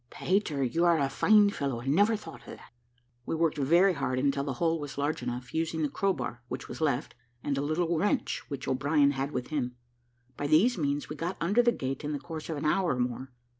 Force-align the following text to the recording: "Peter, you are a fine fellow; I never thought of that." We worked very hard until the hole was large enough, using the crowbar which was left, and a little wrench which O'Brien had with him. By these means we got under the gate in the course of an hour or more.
"Peter, 0.09 0.63
you 0.63 0.83
are 0.83 0.97
a 0.97 1.07
fine 1.07 1.47
fellow; 1.51 1.79
I 1.79 1.85
never 1.85 2.15
thought 2.15 2.39
of 2.47 2.57
that." 2.57 2.73
We 3.27 3.35
worked 3.35 3.59
very 3.59 3.93
hard 3.93 4.17
until 4.17 4.43
the 4.43 4.53
hole 4.55 4.79
was 4.79 4.97
large 4.97 5.21
enough, 5.21 5.53
using 5.53 5.83
the 5.83 5.89
crowbar 5.89 6.41
which 6.47 6.67
was 6.67 6.81
left, 6.81 7.13
and 7.43 7.55
a 7.55 7.61
little 7.61 7.95
wrench 7.99 8.41
which 8.47 8.67
O'Brien 8.67 9.11
had 9.11 9.31
with 9.31 9.49
him. 9.49 9.75
By 10.37 10.47
these 10.47 10.75
means 10.75 11.07
we 11.07 11.15
got 11.15 11.37
under 11.39 11.61
the 11.61 11.71
gate 11.71 12.03
in 12.03 12.13
the 12.13 12.19
course 12.19 12.49
of 12.49 12.57
an 12.57 12.65
hour 12.65 12.95
or 12.95 12.99
more. 12.99 13.31